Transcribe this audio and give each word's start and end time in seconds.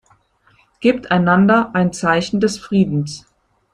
Gebt 0.79 1.11
einander 1.11 1.75
ein 1.75 1.93
Zeichen 1.93 2.39
des 2.39 2.57
Friedens. 2.57 3.27